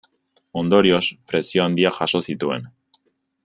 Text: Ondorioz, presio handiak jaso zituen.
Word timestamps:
Ondorioz, 0.61 1.03
presio 1.33 1.67
handiak 1.67 2.01
jaso 2.01 2.25
zituen. 2.31 2.69